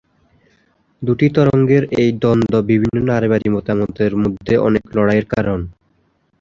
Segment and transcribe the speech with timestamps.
[1.01, 5.59] দুটি তরঙ্গের এই দ্বন্দ্ব বিভিন্ন নারীবাদী মতামতের মধ্যে অনেক লড়াইয়ের কারণ।